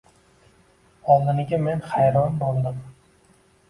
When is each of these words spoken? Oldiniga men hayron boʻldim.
Oldiniga 1.17 1.61
men 1.69 1.87
hayron 1.93 2.43
boʻldim. 2.45 2.85